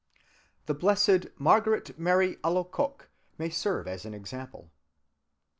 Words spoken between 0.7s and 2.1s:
blessed Margaret